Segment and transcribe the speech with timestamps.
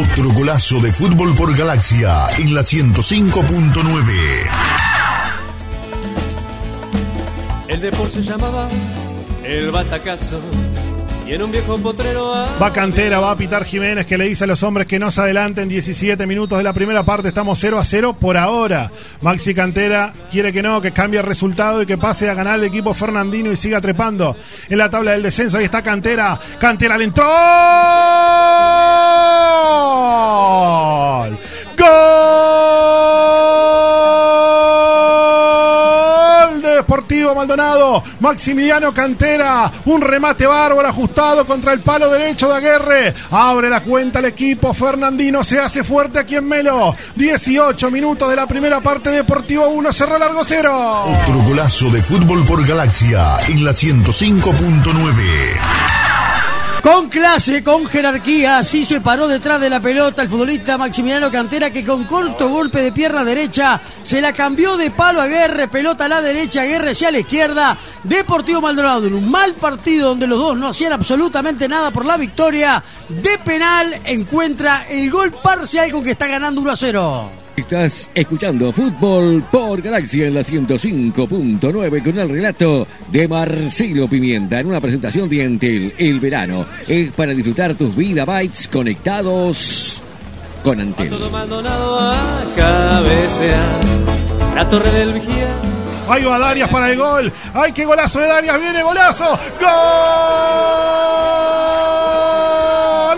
[0.00, 4.48] Otro golazo de fútbol por Galaxia en la 105.9.
[7.66, 8.68] El deporte se llamaba
[9.42, 10.40] el batacazo.
[11.26, 12.32] Y en un viejo potrero
[12.62, 15.20] Va Cantera, va a pitar Jiménez que le dice a los hombres que no se
[15.20, 17.28] adelanten 17 minutos de la primera parte.
[17.28, 18.92] Estamos 0 a 0 por ahora.
[19.20, 22.64] Maxi Cantera quiere que no, que cambie el resultado y que pase a ganar el
[22.64, 24.36] equipo Fernandino y siga trepando
[24.68, 25.58] en la tabla del descenso.
[25.58, 26.38] Ahí está Cantera.
[26.60, 27.26] Cantera le entró.
[36.88, 38.02] Deportivo Maldonado.
[38.20, 39.70] Maximiliano Cantera.
[39.84, 43.14] Un remate bárbaro ajustado contra el palo derecho de Aguerre.
[43.30, 44.72] Abre la cuenta el equipo.
[44.72, 46.96] Fernandino se hace fuerte aquí en Melo.
[47.14, 49.10] 18 minutos de la primera parte.
[49.10, 49.92] Deportivo 1.
[49.92, 51.04] Cerró largo 0.
[51.24, 55.97] Otro golazo de fútbol por Galaxia en la 105.9.
[56.82, 61.70] Con clase, con jerarquía, así se paró detrás de la pelota el futbolista Maximiliano Cantera
[61.70, 66.04] que con corto golpe de pierna derecha se la cambió de palo a Guerre, pelota
[66.04, 70.38] a la derecha, Guerre hacia la izquierda, Deportivo Maldonado en un mal partido donde los
[70.38, 76.04] dos no hacían absolutamente nada por la victoria, de penal encuentra el gol parcial con
[76.04, 77.47] que está ganando 1 a 0.
[77.58, 84.68] Estás escuchando Fútbol por Galaxia en la 105.9 con el relato de Marcelo Pimienta en
[84.68, 85.92] una presentación de Entel.
[85.98, 90.00] El verano es para disfrutar tus vida bytes conectados
[90.62, 91.10] con Antel.
[91.10, 93.80] todo Maldonado a cabecear.
[94.54, 95.52] La torre del vigía.
[96.08, 97.32] Ahí va Darias para el gol.
[97.54, 98.60] ¡Ay, qué golazo de Darias!
[98.60, 99.36] ¡Viene golazo!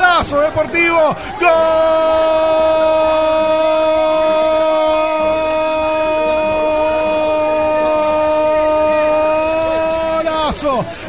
[0.00, 1.14] ¡Golazo deportivo!
[1.38, 3.09] ¡Golazo!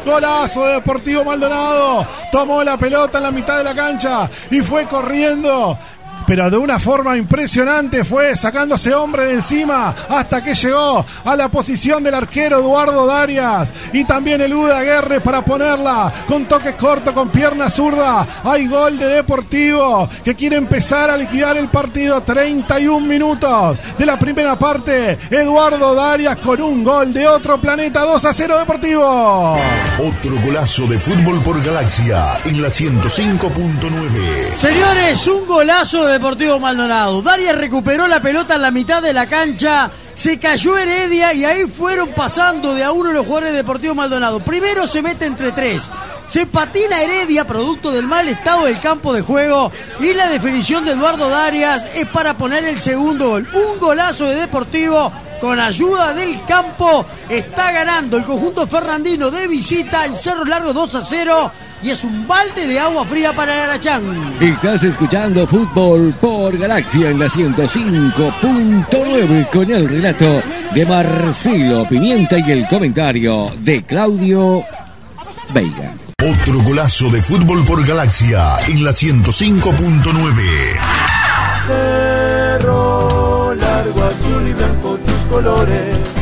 [0.05, 2.05] Golazo de Deportivo Maldonado.
[2.31, 5.77] Tomó la pelota en la mitad de la cancha y fue corriendo
[6.31, 11.49] pero de una forma impresionante fue sacándose hombre de encima hasta que llegó a la
[11.49, 17.13] posición del arquero Eduardo Darias y también el Uda Guerre para ponerla con toque corto
[17.13, 18.25] con pierna zurda.
[18.45, 24.17] Hay gol de Deportivo que quiere empezar a liquidar el partido 31 minutos de la
[24.17, 25.19] primera parte.
[25.29, 29.57] Eduardo Darias con un gol de otro planeta 2 a 0 Deportivo.
[29.99, 34.53] Otro golazo de fútbol por Galaxia en la 105.9.
[34.53, 37.23] Señores, un golazo de Deportivo Maldonado.
[37.23, 39.89] Darias recuperó la pelota en la mitad de la cancha.
[40.13, 44.39] Se cayó Heredia y ahí fueron pasando de a uno los jugadores de Deportivo Maldonado.
[44.39, 45.89] Primero se mete entre tres.
[46.27, 49.71] Se patina Heredia, producto del mal estado del campo de juego.
[49.99, 53.49] Y la definición de Eduardo Darias es para poner el segundo gol.
[53.55, 55.11] Un golazo de Deportivo
[55.41, 57.03] con ayuda del campo.
[57.29, 61.51] Está ganando el conjunto fernandino de visita en Cerro Largo 2 a 0
[61.83, 64.01] y es un balde de agua fría para el Arachán.
[64.39, 70.41] Estás escuchando Fútbol por Galaxia en la 105.9 con el relato
[70.73, 74.63] de Marcelo Pimienta y el comentario de Claudio
[75.53, 75.93] Veiga.
[76.23, 80.43] Otro golazo de fútbol por Galaxia en la 105.9.
[81.65, 86.20] Cerro largo, azul y blanco tus colores.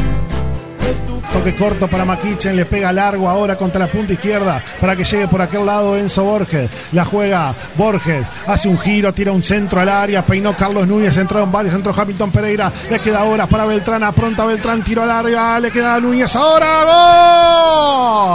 [1.32, 5.28] Toque corto para Maquichen, le pega largo ahora contra la punta izquierda para que llegue
[5.28, 6.70] por aquel lado Enzo Borges.
[6.92, 11.52] La juega Borges, hace un giro, tira un centro al área, peinó Carlos Núñez, entraron
[11.52, 15.70] varios, entró Hamilton Pereira, le queda ahora para Beltrán, apronta Beltrán, tiro al área, le
[15.72, 16.68] queda a Núñez ahora,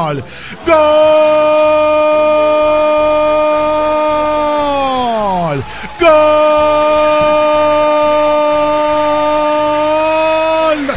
[0.06, 0.24] gol,
[0.66, 2.63] gol,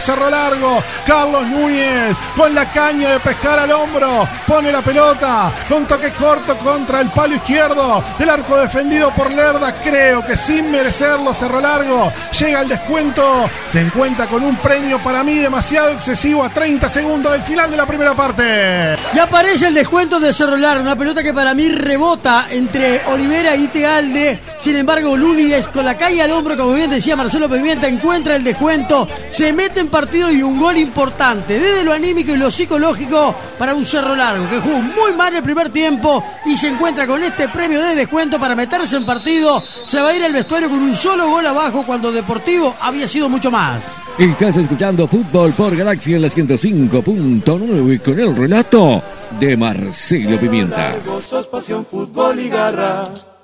[0.07, 4.25] Cerro Largo, Carlos Núñez con la caña de pescar al hombro.
[4.47, 9.73] Pone la pelota con toque corto contra el palo izquierdo del arco defendido por Lerda.
[9.83, 12.09] Creo que sin merecerlo Cerro Largo.
[12.39, 13.49] Llega el descuento.
[13.65, 17.75] Se encuentra con un premio para mí demasiado excesivo a 30 segundos del final de
[17.75, 18.95] la primera parte.
[19.13, 20.83] Y aparece el descuento de Cerro Largo.
[20.83, 24.39] Una pelota que para mí rebota entre Olivera y Tealde.
[24.59, 28.43] Sin embargo, Núñez con la caña al hombro, como bien decía Marcelo Pimienta, encuentra el
[28.43, 29.07] descuento.
[29.29, 31.59] Se mete en partido y un gol importante.
[31.59, 35.43] Desde lo anímico y lo psicológico para un Cerro Largo que jugó muy mal el
[35.43, 39.63] primer tiempo y se encuentra con este premio de descuento para meterse en partido.
[39.85, 43.29] Se va a ir al vestuario con un solo gol abajo cuando Deportivo había sido
[43.29, 43.83] mucho más.
[44.17, 49.03] Estás escuchando Fútbol por Galaxia en la 105.9 con el relato
[49.39, 50.89] de Marcelo Pimienta.
[50.89, 53.36] Largo, sos pasión, fútbol y garra.